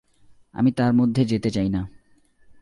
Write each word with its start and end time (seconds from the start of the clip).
আমি 0.53 0.71
তার 0.71 0.93
মধ্যে 0.93 1.25
যেতে 1.25 1.49
চাই 1.49 1.69
না। 1.69 1.81